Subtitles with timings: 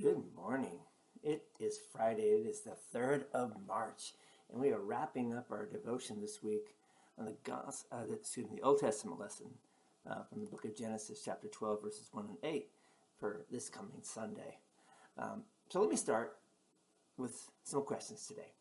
[0.00, 0.78] Good morning.
[1.22, 2.22] It is Friday.
[2.22, 4.14] It is the 3rd of March,
[4.50, 6.74] and we are wrapping up our devotion this week
[7.18, 9.48] on the, Gos- uh, excuse me, the Old Testament lesson
[10.08, 12.68] uh, from the book of Genesis, chapter 12, verses 1 and 8,
[13.18, 14.56] for this coming Sunday.
[15.18, 16.38] Um, so let me start
[17.18, 18.54] with some questions today.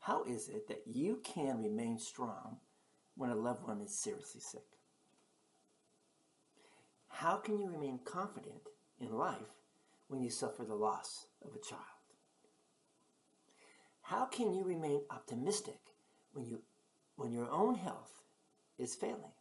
[0.00, 2.56] How is it that you can remain strong
[3.16, 4.66] when a loved one is seriously sick?
[7.06, 8.62] How can you remain confident
[8.98, 9.54] in life
[10.08, 11.82] when you suffer the loss of a child?
[14.02, 15.78] How can you remain optimistic
[16.32, 16.62] when you
[17.16, 18.22] when your own health
[18.78, 19.32] is failing?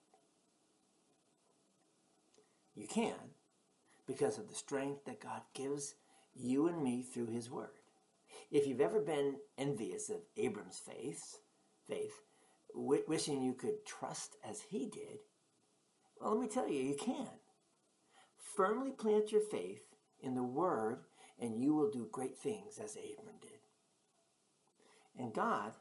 [2.75, 3.15] You can
[4.05, 5.95] because of the strength that God gives
[6.35, 7.69] you and me through his word.
[8.51, 11.39] If you've ever been envious of Abram's faith,
[11.87, 12.21] faith,
[12.73, 15.19] wishing you could trust as he did,
[16.19, 17.27] well, let me tell you, you can.
[18.55, 19.81] Firmly plant your faith
[20.21, 20.99] in the Word,
[21.39, 23.51] and you will do great things as Abram did.
[25.19, 25.73] And God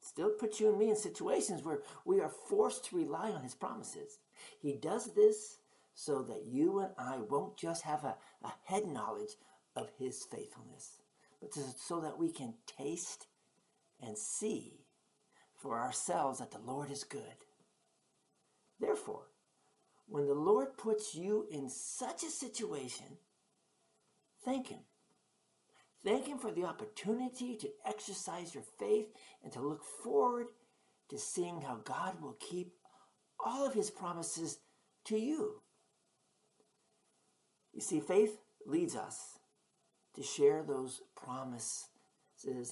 [0.00, 3.54] still puts you and me in situations where we are forced to rely on His
[3.54, 4.18] promises.
[4.60, 5.58] He does this
[5.94, 9.32] so that you and I won't just have a, a head knowledge
[9.76, 10.98] of His faithfulness,
[11.40, 13.26] but so that we can taste
[14.02, 14.80] and see
[15.56, 17.22] for ourselves that the Lord is good.
[18.80, 19.28] Therefore,
[20.06, 23.06] when the Lord puts you in such a situation,
[24.44, 24.80] thank Him.
[26.04, 29.06] Thank Him for the opportunity to exercise your faith
[29.42, 30.46] and to look forward
[31.08, 32.72] to seeing how God will keep
[33.44, 34.58] all of His promises
[35.06, 35.60] to you.
[37.72, 39.38] You see, faith leads us
[40.14, 41.88] to share those promises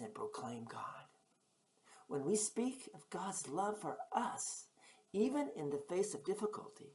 [0.01, 0.81] and proclaim God.
[2.09, 4.67] When we speak of God's love for us,
[5.13, 6.93] even in the face of difficulty,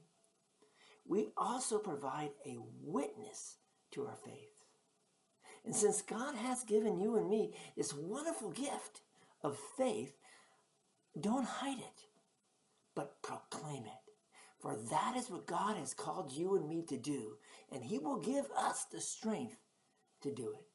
[1.07, 3.57] we also provide a witness
[3.91, 4.56] to our faith.
[5.67, 9.01] And since God has given you and me this wonderful gift
[9.43, 10.13] of faith,
[11.19, 12.05] don't hide it,
[12.95, 14.13] but proclaim it.
[14.61, 17.33] For that is what God has called you and me to do,
[17.69, 19.57] and He will give us the strength
[20.21, 20.65] to do it.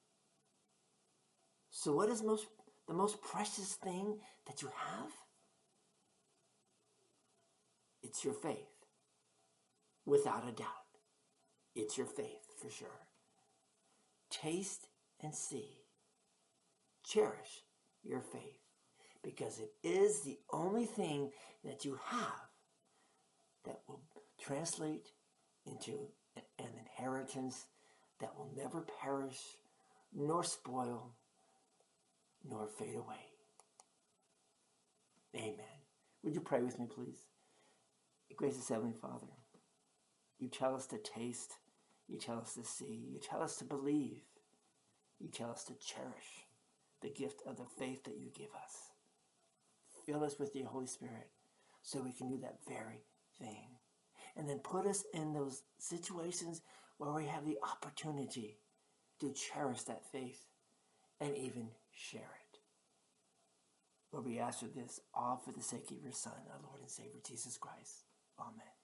[1.70, 2.48] So, what is most
[2.86, 5.10] the most precious thing that you have?
[8.02, 8.58] It's your faith
[10.04, 10.68] without a doubt.
[11.74, 13.06] It's your faith for sure.
[14.32, 14.88] Taste
[15.22, 15.68] and see.
[17.04, 17.64] Cherish
[18.02, 18.62] your faith
[19.22, 21.30] because it is the only thing
[21.64, 22.48] that you have
[23.64, 24.00] that will
[24.40, 25.10] translate
[25.66, 26.08] into
[26.58, 27.66] an inheritance
[28.20, 29.40] that will never perish,
[30.14, 31.12] nor spoil,
[32.48, 33.26] nor fade away.
[35.36, 35.80] Amen.
[36.22, 37.18] Would you pray with me, please?
[38.36, 39.26] Gracious Heavenly Father.
[40.38, 41.52] You tell us to taste.
[42.12, 43.08] You tell us to see.
[43.10, 44.20] You tell us to believe.
[45.18, 46.44] You tell us to cherish
[47.00, 48.90] the gift of the faith that you give us.
[50.04, 51.30] Fill us with your Holy Spirit
[51.80, 53.06] so we can do that very
[53.38, 53.78] thing.
[54.36, 56.60] And then put us in those situations
[56.98, 58.58] where we have the opportunity
[59.20, 60.44] to cherish that faith
[61.18, 62.58] and even share it.
[64.12, 66.90] Lord, we ask for this all for the sake of your Son, our Lord and
[66.90, 68.04] Savior, Jesus Christ.
[68.38, 68.81] Amen.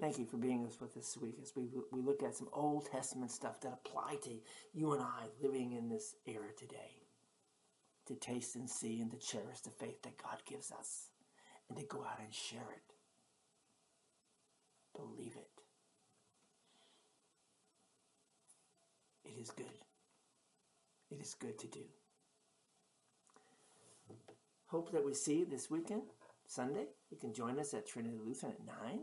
[0.00, 2.90] Thank you for being with us this week as we, we look at some Old
[2.90, 4.30] Testament stuff that apply to
[4.72, 7.02] you and I living in this era today.
[8.06, 11.10] To taste and see and to cherish the faith that God gives us
[11.68, 12.94] and to go out and share it.
[14.96, 15.50] Believe it.
[19.26, 19.66] It is good.
[21.10, 21.84] It is good to do.
[24.64, 26.04] Hope that we see you this weekend,
[26.46, 26.86] Sunday.
[27.10, 29.00] You can join us at Trinity Lutheran at 9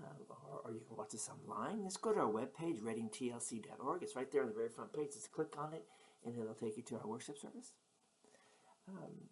[0.00, 1.84] uh, or, you can watch this online.
[1.84, 4.02] Just go to our webpage, readingtlc.org.
[4.02, 5.12] It's right there on the very front page.
[5.12, 5.84] Just click on it,
[6.24, 7.72] and it'll take you to our worship service.
[8.88, 9.28] Um,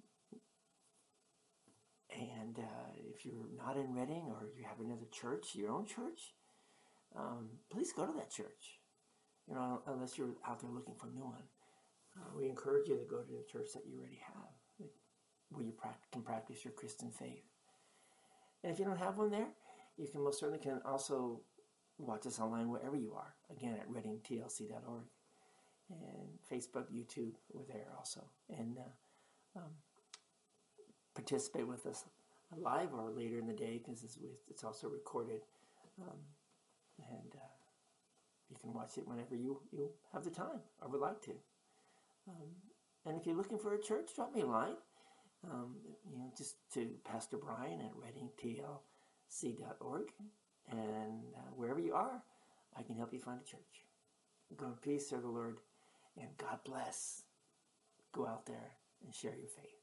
[2.13, 6.35] and uh, if you're not in Reading or you have another church, your own church,
[7.17, 8.79] um, please go to that church.
[9.49, 11.43] You know, unless you're out there looking for a new one.
[12.17, 14.89] Uh, we encourage you to go to the church that you already have,
[15.51, 15.73] where you
[16.13, 17.45] can practice your Christian faith.
[18.63, 19.49] And if you don't have one there,
[20.01, 21.41] you can most certainly can also
[21.99, 23.35] watch us online wherever you are.
[23.51, 25.05] Again, at readingtlc.org.
[25.91, 28.23] And Facebook, YouTube, we're there also.
[28.49, 29.73] And uh, um,
[31.15, 32.05] participate with us
[32.57, 35.41] live or later in the day because it's, also recorded.
[36.01, 36.19] Um,
[36.99, 37.55] and uh,
[38.49, 41.33] you can watch it whenever you, you have the time or would like to.
[42.29, 42.49] Um,
[43.05, 44.77] and if you're looking for a church, drop me a line.
[45.51, 45.77] Um,
[46.11, 48.79] you know, just to Pastor Brian at Reading TL
[49.31, 50.09] c.org,
[50.71, 52.23] and uh, wherever you are,
[52.77, 53.87] I can help you find a church.
[54.57, 55.59] Go in peace, serve the Lord,
[56.19, 57.23] and God bless.
[58.13, 58.73] Go out there
[59.05, 59.80] and share your faith.